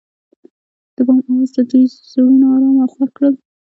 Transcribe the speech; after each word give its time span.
د 0.95 0.97
بام 1.05 1.19
اواز 1.27 1.49
د 1.55 1.57
دوی 1.69 1.83
زړونه 2.11 2.45
ارامه 2.55 2.81
او 2.85 2.91
خوښ 2.93 3.09
کړل. 3.17 3.33